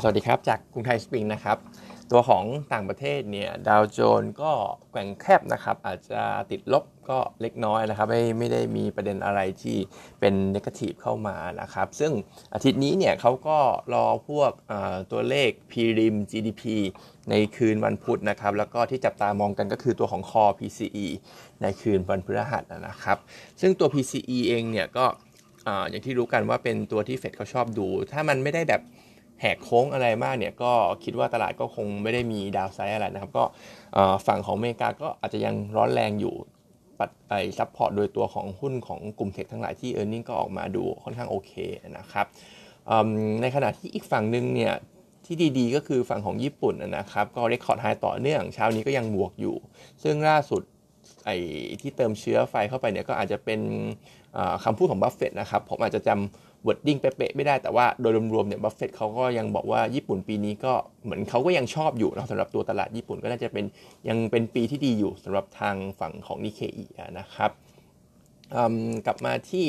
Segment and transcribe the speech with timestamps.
[0.00, 1.58] สวัสดีครับ จากกรุงไทยสปริงนะครับ
[2.10, 4.52] ตัวของต่างประเทศเนี่ยดาวโจนก็
[4.90, 9.78] แกว่งแคบนะครับ อาจจะติดลบก็เล็กน้อยนะครับ ไม่ไม่ได้มีประเด็นอะไรที่
[10.20, 12.12] เป็นนกาทีฟเข้ามานะครับ ซึ่ง
[12.54, 13.58] อาทิตย์นี้เนี่ยเขาก็
[13.94, 14.52] รอพวก
[15.12, 16.62] ตัวเลข p r i m GDP
[17.30, 21.06] ในคืนวันพุธนะครับ แล้วก็ที่จับตามองกันก็คือตัวของ Core PCE
[21.62, 23.18] ในคืนวันพฤหัสนะครับ
[23.60, 25.06] ซึ่งตัว PCE เองเนี่ยก็
[25.90, 28.82] อย่างที่รู้กันว่าเป็นตัวที่เฟดเขาชอบดู ถ้ามันไม่ได้แบบ
[29.40, 30.72] แหกโค้งอะไรมากเนี่ยก็
[31.04, 33.44] คิดว่าตลาดก็คงไม่ได้มี downside อะไรนะครับ ก็
[34.26, 36.34] ฝั่งของอเมริกาก็อาจจะยังร้อนแรงอยู่
[36.98, 41.52] ปัดไอ support โดยตัวของหุ้นของกลุ่ม tech ทั้งหลายที่ earning ก็ออกมาดูค่อนข้างโอเค
[41.98, 42.26] นะครับ
[43.40, 44.74] ในขณะที่อีกฝั่งหนึ่งเนี่ย
[45.26, 49.56] ที่ดีๆ ก็คือฝั่งของญี่ปุ่นนะครับ ก็ record high ต่อเนื่องเช้านี้ก็ยังบวกอยู่
[50.02, 50.62] ซึ่งล่าสุด
[51.24, 51.36] ไอ้
[51.80, 53.60] ที่เติมเชื้อไฟเข้าไปเนี่ยก็อาจจะเป็น
[54.64, 63.64] คำพูดของบัฟเฟตนะครับ ผมอาจจะจำ wording เป๊ะๆไม่ได้แต่ว่าโดยรวมๆเนี่ยบัฟเฟตเขาก็ยังบอกว่าญี่ปุ่นปีนี้ก็เหมือนเขาก็ยังชอบอยู่นะสำหรับตัวตลาดญี่ปุ่นก็น่าจะเป็น
[64.08, 66.86] ยังเป็นปีที่ดีอยู่สำหรับทางฝั่งของนิเคอี
[67.18, 67.50] นะครับ
[69.06, 69.66] กลับมาที่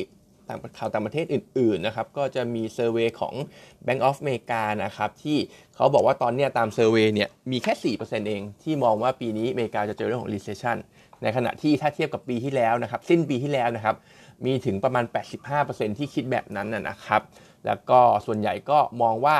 [0.47, 3.33] ต่างข่าวต่างประเทศอื่นๆนะครับก็จะมี survey ของ
[3.85, 5.37] Bank of America นะครับที่
[5.75, 10.77] เขาบอกว่าตอนนี้ตาม survey เนี่ยมีแค่ 4%เองที่มองว่าปีนี้อเมริกาจะเจอเรื่องของ recession
[11.23, 13.95] ในขณะที่ถ้าเทียบกับปีที่แล้วนะครับสิ้นปีที่แล้วนะครับ
[14.45, 15.05] มีถึงประมาณ
[15.51, 17.21] 85%ที่คิดแบบนั้นนะครับ
[17.65, 19.37] แล้วก็ส่วนใหญ่ก็มองว่า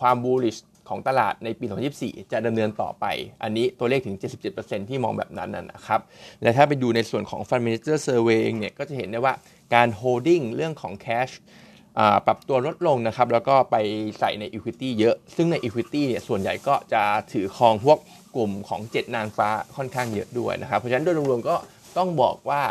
[0.00, 1.64] ความ bullish ของตลาดในปี
[1.98, 3.04] 2024 จะดำเนินต่อไป
[3.42, 4.16] อันนี้ตัวเลขถึง
[4.52, 6.00] 77%ที่มองแบบนั้นนะครับ
[6.42, 9.34] และถ้าไปดูในส่วนของ Fund Manager Survey เองเนี่ย ก็จะเห็นได้ว่า
[9.74, 11.32] การ holding เรื่องของ cash
[12.26, 13.76] ปรับตัวลดลงนะครับ แล้วก็ไป
[14.18, 17.98] ใส่ใน equity เยอะ ซึ่งใน equity เนี่ย ส่วนใหญ่ก็จะถือครองพวก
[18.36, 21.56] กลุ่มของ 7 นางฟ้าค่อนข้างเยอะด้วยนะครับ เพราะฉะนั้นโดยรวมๆก็
[21.98, 22.62] ต้องบอกว่า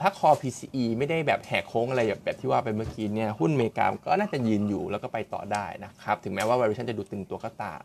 [0.00, 7.82] ถ้าคอ PCE ไม่ได้แบบแหกโค้งอะไรแบบแบบที่ว่าไปเมื่อกี้เนี่ยหุ้นเมกาก็น่าจะยืนอยู่แล้วก็ไปต่อได้นะครับ ถึงแม้ว่า valuation จะดูตึงตัวก็ตาม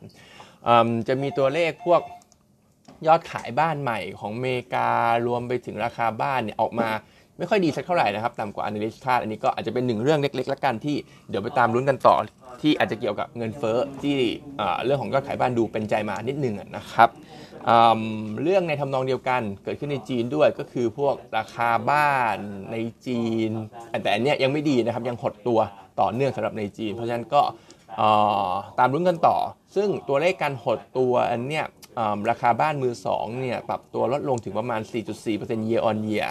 [1.07, 2.01] จะมีตัวเลขพวก
[3.07, 4.91] ยอดขายบ้านใหม่ของเมกา
[5.27, 6.89] รวมไปถึงราคาบ้านเนี่ยออกมา
[7.37, 10.95] ไม่ค่อยดีสักเท่าไหร่นะครับต่ำกว่า analyst คาดอันนี้ก็อาจจะเป็นหนึ่งเรื่องเล็กๆละกันที่
[11.29, 12.15] เดี๋ยวไปตามลุ้นกันต่อ
[12.61, 14.17] ที่อาจจะเกี่ยวกับเงินเฟ้อที่
[14.85, 17.09] เรื่องของยอดขายบ้านดูเป็นใจมานิดนึงนะครับ
[18.43, 22.37] เรื่องในทำนองเดียวกันเกิดขึ้นในจีนด้วยก็คือพวกราคาบ้าน
[22.71, 22.75] ใน
[23.07, 23.51] จีน
[24.03, 25.59] แต่อันเนี้ยยังไม่ดีนะครับยังหดตัว
[26.01, 27.41] ต่อเนื่องสำหรับในจีน เพราะฉะนั้นก็
[28.79, 29.37] ตามรุ้นกันต่อ
[29.75, 31.65] ซึ่งตัวเลขการหดตัวอันเนี้ย
[32.29, 34.81] ราคาบ้านมือ2เนี่ยปรับตัวลดลงถึงประมาณ
[35.25, 36.27] 4.4% year on year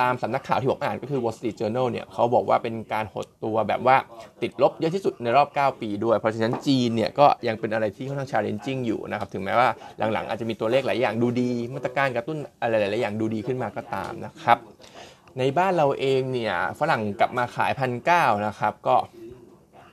[0.00, 3.96] ตามสำนักข่าวที่ผมอ่านก็คือ Wall Street Journal เนี่ยเขาบอกว่าเป็นการหดตัวแบบว่า
[4.42, 9.68] ติดลบเยอะที่สุดในรอบ 9 ปีด้วย เพราะฉะนั้นจีนเนี่ยก็ยังเป็นอะไรที่ค่อนข้าง challenging อยู่นะครับ ถึงแม้ว่า
[10.12, 14.58] หลังๆ อาจจะมีตัวเลขหลายอย่างดูดี มาตรการกระตุ้นอะไรหลายๆอย่างดูดีขึ้นมาก็ตามนะครับ
[15.38, 18.96] ในบ้านเราเองเนี่ยฝรั่งกลับมาขายพันเนะครับก็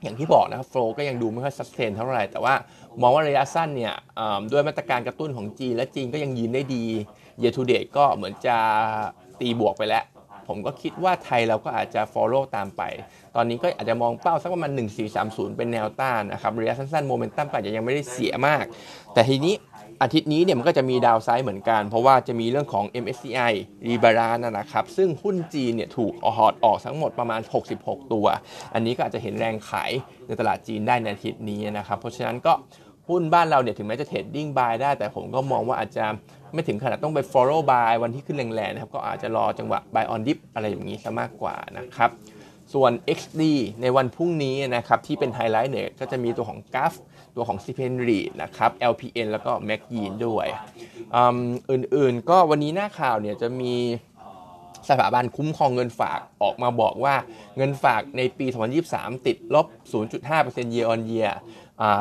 [0.04, 2.54] อย่างที่บอกนะครับโฟลก็ยังดูไม่ค่อยสัสเทนเท่าไหร่แต่ว่า
[3.00, 3.94] มองว่าระยะสั้นเนี่ย
[4.52, 6.84] ด้วยมาตรการกระตุ้นของจีน และจีนก็ยังยืนได้ดี
[7.40, 8.56] เย a r to d ก็เหมือนจะ
[9.40, 10.04] ตีบวกไปแล้ว
[10.48, 12.82] ผมก็คิดว่าไทยเราก็อาจจะ follow ตามไป
[13.36, 14.70] ตอนนี้ก็อาจจะมองเป้าสักประมาณ
[15.14, 18.64] 1430 เป็นแนวต้านนะครับระยะสั้นๆโมเมนตัมปัจจะยังไม่ได้เสียมาก
[19.14, 19.54] แต่ทีนี้
[20.02, 23.52] อาทิตย์นี้เนี่ยมันก็จะมีดาวไซด์เหมือนกัน เพราะว่าจะมีเรื่องของ MSCI
[23.88, 27.40] รีบารานะครับ ซึ่งหุ้นจีนเนี่ยถูกออดออกทั้งหมดประมาณ
[27.76, 28.26] 66 ตัว
[28.74, 29.90] อันนี้ก็อาจจะเห็นแรงขาย
[30.26, 32.52] ในตลาดจีนได้ในอาทิตย์นี้นะครับ เพราะฉะนั้นก็
[33.08, 36.04] หุ้นบ้านเราเนี่ยถึงแม้จะ trading buy ได้ แต่ผมก็มองว่าอาจจะ
[36.52, 42.10] ไม่ถึงขนาดต้องไป follow buy วันที่ขึ้นแรงๆนะครับ ก็อาจจะรอจังหวะ buy on dip อะไรอย่างนี้ซะมากกว่านะครับ
[42.72, 43.42] ส่วน XD
[43.82, 46.92] ในวันพรุ่งนี้นะครับที่เป็นไฮไลท์เนี่ยก็จะมีตัวของ GAF
[47.36, 50.46] ตัวของ c p n r e นะครับ LPN แล้วก็ m a c y ีนด้วย
[51.70, 53.74] อื่นๆ ก็วันนี้หน้าข่าวเนี่ยจะมี
[54.88, 57.14] สถาบันคุ้มครองเงินฝากออกมาบอกว่า
[57.56, 58.46] เงินฝากในปี
[58.86, 59.66] 2023 ติดลบ
[60.20, 61.32] 0.5% year on year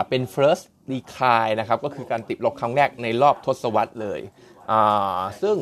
[0.10, 4.20] เป็น first decline นะครับ ก็คือการติดลบครั้งแรกในรอบทศวรรษเลย
[5.42, 5.58] ซึ่ง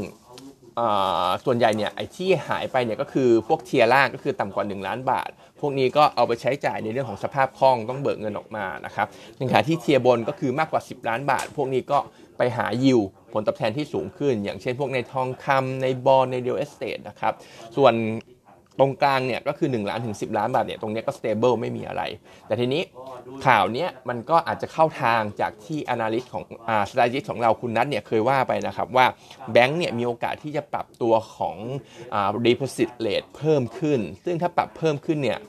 [1.45, 9.07] ส่วนใหญ่เนี่ยไอ้ที่หายไปเนี่ยก็คือพวก tier ล่างก็คือต่ำกว่า 1 ล้านบาท พวกนี้ก็เอาไปใช้จ่ายในเรื่องของสภาพคล่องต้องเบิกเงินออกมานะครับ
[9.37, 11.99] ในขณะที่ tier บนก็คือมากกว่า 10 ล้านบาท พวกนี้ก็
[12.37, 12.99] ไปหายิว
[13.33, 17.33] ผลตอบแทนที่สูงขึ้น อย่างเช่นพวกในทองคำในบอลใน real estate นะครับ
[17.75, 17.93] ส่วน
[18.79, 22.03] ตรงกลางเนี่ยก็คือ 1 ล้านถึง 10 ล้านบาทเนี่ยตรงนี้ก็สเตเบิลไม่มีอะไร
[22.47, 22.81] แต่ทีนี้
[23.45, 29.05] ข่าวนี้มันก็อาจจะเข้าทางจากที่ analyst ของอ่า strategist ของเราคุณนัทเนี่ยเคยว่าไปนะครับว่า
[29.51, 31.55] แบงก์เนี่ยมีโอกาสที่จะปรับตัวของ
[32.13, 35.39] อ่า deposit rate เพิ่มขึ้น ซึ่งถ้าปรับเพิ่มขึ้นเนี่ย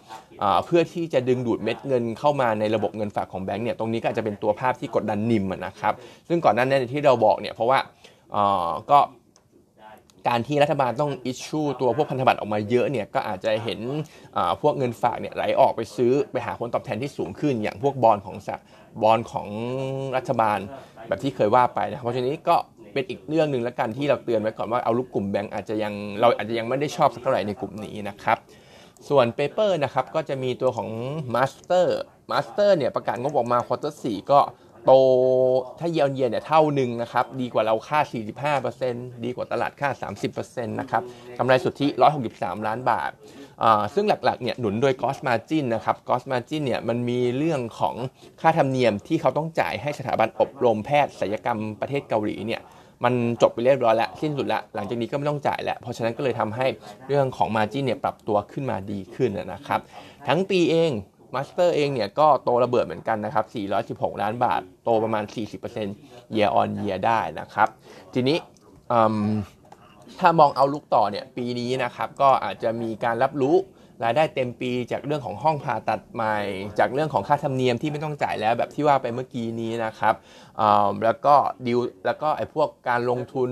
[0.66, 5.94] เพื่อที่จะดึงดูดเม็ดเงินเข้ามาในระบบเงินฝากของแบงก์เนี่ยตรงนี้ก็อาจจะเป็นตัวภาพที่กดดันนิมนะครับ
[6.28, 7.78] ซึ่งก่อนหน้านี้ที่เราบอกเนี่ยเพราะว่า
[8.90, 8.98] ก็
[10.28, 13.80] การที่รัฐบาลต้อง issue ตัวพวกพันธบัตรออกมาเยอะเนี่ยก็อาจจะเห็น
[14.62, 18.60] พวกเงินฝากเนี่ยไหลออกไปซื้อไปหาผลตอบแทนที่สูงขึ้น อย่างพวกบอลของสัก
[19.02, 19.48] บอลของ
[20.16, 20.58] รัฐบาล
[21.08, 22.56] แบบที่เคยว่าไปนะเพราะฉะนั้นก็
[22.92, 28.38] เป็นอีกเรื่องหนึ่งแล้วกันที่เราเตือนไว้ก่อนว่า outlook กลุ่มแบงก์อาจจะยังเราอาจจะยังไม่ได้ชอบสักเท่าไหร่ในกลุ่มนี้นะครับ
[29.08, 30.88] ส่วน paper นะครับก็จะมีตัวของ
[31.34, 31.86] Master
[32.30, 34.40] Master เนี่ยประกาศงบออกมา quarter สี่ก็
[34.84, 34.92] โต
[35.78, 38.00] ถ้าเยียร์เยียเนี่ยเท่าหนึ่งนะครับ ดีกว่าเราค่า
[38.62, 39.90] 45%ดีกว่าตลาดค่า
[40.30, 41.02] 30%นะครับ
[41.38, 41.86] กำไรสุทธิ
[42.26, 43.10] 163 ล้านบาท
[43.94, 47.94] ซึ่งหลักๆเนี่ยหนุนโดย Cost Margin นะครับ Cost Margin เนี่ยมันมีเรื่องของ
[48.40, 52.62] ค่าธรรมเนียมที่เขาต้องจ่ายให้สถาบันอบรมแพทย์ศัลยกรรมประเทศเกาหลีเนี่ย
[53.04, 56.66] มันจบไปเรียบร้อยแล้ว สิ้นสุดล้วหลังจากนี้ก็ไม่ต้องจ่ายแล้ว เพราะฉะนั้นก็เลยทำให้
[57.08, 59.80] เรื่องของ Margin เนี่ยปรับตัวขึ้นมาดีขึ้นนะครับ
[60.28, 60.90] ทั้งปีเอง
[61.34, 63.46] Master เองเนี่ยก็โตระเบิดเหมือนกันนะครับ
[64.12, 65.24] 416 ล้านบาท โตประมาณ
[65.78, 67.68] 40% year on year ได้นะครับ
[68.14, 68.38] ทีนี้
[70.20, 73.56] ถ้ามอง outlook ต่อเนี่ยปีนี้นะครับก็อาจจะมีการรับรู้
[74.04, 76.36] รายได้เต็มปีจากเรื่องของห้องผ่าตัดใหม่
[76.78, 80.14] จากเรื่องของค่าธรรมเนียมที่ไม่ต้องจ่ายแล้วแบบที่ว่าไปเมื่อกี้นี้นะครับ
[81.04, 81.34] แล้วก็
[81.66, 83.50] ดิวแล้วก็ไอ้พวกการลงทุน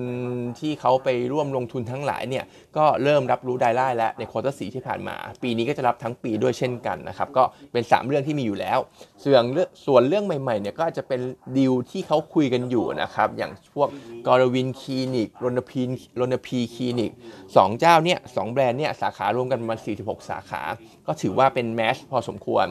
[0.60, 2.44] ที่เขาไปร่วมลงทุนทั้งหลายเนี่ย
[2.76, 8.78] ก็เริ่มรับรู้รายได้แล้วใน quarter สี่ที่ผ่านมา ปีนี้ก็จะรับทั้งปีด้วยเช่นกันนะครับก็เป็น 3 เรื่องที่มีอยู่แล้ว
[9.22, 11.20] ส่วนเรื่องส่วนเรื่องใหม่ๆเนี่ยก็จะเป็น
[11.58, 13.88] ดิวที่เขาคุยกันอยู่นะครับอย่างพวก
[14.26, 15.82] กรวินคลินิกรณพี
[16.20, 17.12] ร์ รณพีร์คลินิก
[17.56, 20.62] สองเจ้าเนี่ยสองแบรนด์เนี่ยสาขารวมกันประมาณ46สาขา
[21.06, 22.66] ก็ถือว่าเป็น mass พอสมควร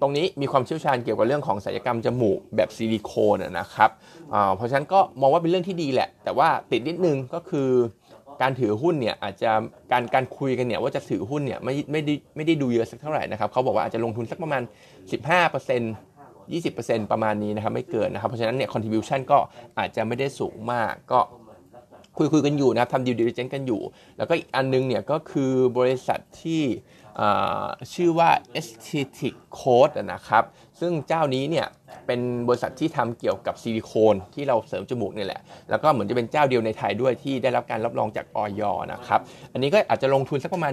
[0.00, 3.90] ตรงนี้มีความเชี่ยวชาญเกี่ยวกับเรื่องของศัลยกรรมจมูกแบบซิลิโคนนะครับ
[4.56, 7.70] เพราะฉะนั้นก็มองว่าเป็นเรื่องที่ดีแหละ แต่ว่าติดนิดนึงก็คือ
[8.42, 9.50] การถือหุ้นเนี่ยอาจจะ
[9.92, 14.62] การการคุยกันเนี่ยว่าจะถือหุ้นเนี่ยไม่ไม่ได้ไม่ได้ดูเยอะสักเท่าไหร่นะครับเขาบอกว่าอาจจะลงทุนสักประมาณ
[15.42, 19.38] 15% 20%ประมาณนี้นะครับไม่เกินนะครับ เพราะฉะนั้นเนี่ย contribution ก็
[19.78, 21.20] อาจจะไม่ได้สูงมากก็
[22.18, 23.80] คุยคุยกันอยู่นะครับทำดิวดิลิเจนกันอยู่
[24.16, 26.62] แล้วก็อีกอันนึงเนี่ยก็คือบริษัทที่
[27.94, 30.44] ชื่อว่า Aesthetic Code นะครับ
[30.80, 31.66] ซึ่งเจ้านี้เนี่ย
[32.06, 38.62] เป็นบริษัทที่ทำเกี่ยวกับซิลิโคนที่เราเสริมจมูกนี่แหละ แล้วก็เหมือนจะเป็นเจ้าเดียวในไทยด้วยที่ได้รับการรับรองจากอย.
[38.92, 39.20] นะครับ
[39.52, 40.72] อันนี้ก็อาจจะลงทุนสักประมาณ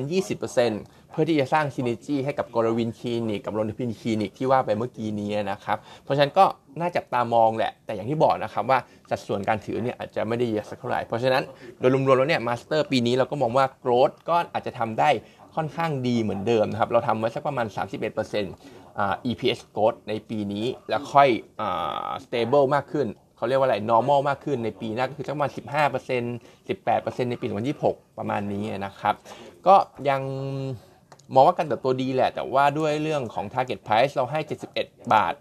[0.55, 6.45] 20%เพื่อที่จะสร้าง synergy ให้กับกรวินคลินิกกับรณพีร์คลินิกที่ว่าไปเมื่อกี้นี้นะครับ เพราะฉะนั้นก็
[6.79, 11.43] น่าจับตามองแหละ แต่อย่างที่บอกนะครับว่าสัดส่วนการถือเนี่ยอาจจะไม่ได้เยอะสักเท่าไหร่ เพราะฉะนั้น
[11.79, 15.09] โดยรวมๆแล้วเนี่ย Master ปีนี้เราก็มองว่า growth ก็อาจจะทำได้
[15.55, 17.67] ค่อนข้างดีเหมือนเดิมนะครับ เราทำไว้สักประมาณ
[18.47, 21.29] 31% EPS growth ในปีนี้ แล้วค่อย
[22.25, 23.07] stable มากขึ้น
[23.37, 25.57] เขาเรียกว่าอะไร normal มากขึ้นในปีหน้าก็คือสักประมาณ 15%
[26.67, 27.45] 18%ในปี
[27.81, 29.15] 2026 ประมาณนี้นะครับ
[29.67, 29.75] ก็
[30.09, 30.21] ยัง
[31.33, 34.39] มองว่าการเติบโตดีแหละ แต่ว่าด้วยเรื่องของ target price เราให้
[34.75, 35.33] 71 บาท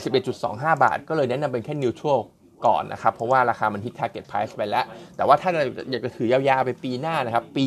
[0.00, 2.20] 71.25 บาท ก็เลยแนะนำเป็นแค่ neutral
[2.66, 4.84] ก่อนนะครับ เพราะว่าราคามันฮิต target price ไปแล้ว
[5.16, 7.66] แต่ว่าถ้าเราอยากจะถือยาวๆไปปีหน้านะครับ ปี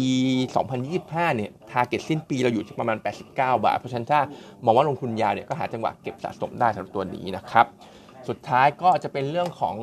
[0.68, 4.20] 2025 เนี่ย target สิ้นปีเราอยู่ที่ประมาณ 89 บาท เพราะฉะนั้นถ้า
[4.66, 7.66] มองว่าลงทุนยาวเนี่ยก็หาจังหวะเก็บสะสมได้สำหรับตัวนี้นะครับ
[8.28, 9.78] สุดท้ายก็จะเป็นเรื่องของ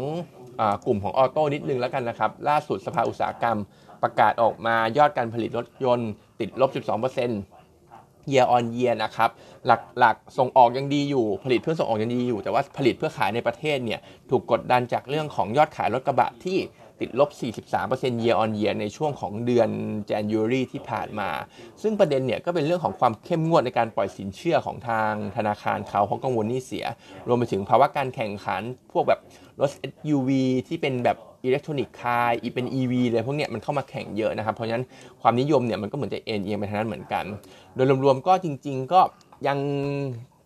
[0.60, 3.58] อกลุ่มของออโต้นิดนึงแล้วกันนะครับ ล่าสุดสภาอุตสาหกรรม
[4.02, 6.10] ประกาศออกมายอดการผลิตรถยนต์
[6.40, 7.57] ติดลบ 12%
[8.30, 9.30] year on year นะครับ
[9.66, 16.58] หลักๆส่งออกยังดีอยู่ ผลิตเพื่อส่งออกยังดีอยู่ แต่ว่าผลิตเพื่อขายในประเทศเนี่ยถูกกดดันจากเรื่องของยอดขายรถกระบะที่
[17.00, 17.30] ติดลบ
[17.76, 19.68] 43% year on year ในช่วงของเดือน
[20.10, 21.30] January ที่ผ่านมา
[21.82, 26.84] ซึ่งประเด็นเนี่ยก็เป็นเรื่องของความเข้มงวดในการปล่อยสินเชื่อของทางธนาคารเขาเพราะกังวลนี้เสีย
[27.28, 29.20] รวมไปถึงภาวะการแข่งขันพวกแบบ
[29.60, 30.30] รถ SUV
[30.68, 34.84] ที่เป็นแบบ อิเล็กทรอนิกส์คายอีเป็น EV เลยพวกเนี้ยมันเข้ามาแข่งเยอะนะครับ เพราะฉะนั้น
[35.20, 37.24] ความนิยมเนี่ยมันก็เหมือนจะเอ็นเอียงไปทางนั้นเหมือนกัน
[37.74, 39.00] โดยรวมๆก็จริง ๆ ก็
[39.46, 39.58] ยัง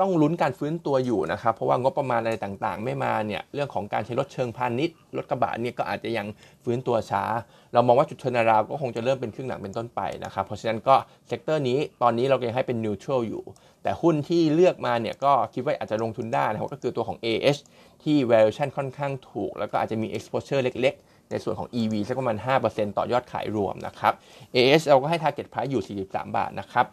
[0.02, 6.26] ต้องลุ้นการฟื้นตัวอยู่นะครับเพราะว่างบประมาณอะไรต่างๆ ไม่มาเนี่ยเรื่องของการใช้รถเชิงพาณิชย์รถกระบะเนี่ยก็อาจจะยัง
[6.64, 7.24] ฟื้นตัวช้า
[7.72, 10.94] เรามองว่าจุด turnaround ก็คงจะเริ่มเป็นครึ่งหลังเป็นต้นไปนะครับเพราะฉะนั้นก็
[11.28, 13.44] sector นี้ตอนนี้เรายังให้เป็น neutral อยู่
[13.82, 17.60] แต่หุ้นที่เลือกมาเนี่ยก็คิดว่าอาจจะลงทุนได้นะครับก็คือตัวของ AH
[18.02, 24.12] ที่ valuation ค่อนข้างถูก แล้วก็อาจจะมี exposure เล็ก ๆ ในส่วนของ EV สักประมาณ 5%ต่อยอดขายรวมนะครับ
[24.54, 26.86] AS เราก็ให้ target price อยู่ 43 บาทนะครับ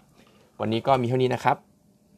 [0.61, 1.57] วันนี้ก็มีเท่านี้นะครับ